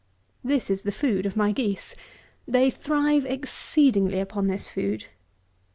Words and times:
This 0.43 0.71
is 0.71 0.81
the 0.81 0.91
food 0.91 1.27
of 1.27 1.37
my 1.37 1.51
geese. 1.51 1.93
They 2.47 2.71
thrive 2.71 3.23
exceedingly 3.23 4.19
upon 4.19 4.47
this 4.47 4.67
food. 4.67 5.05